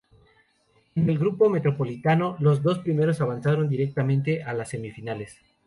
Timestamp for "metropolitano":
1.47-2.35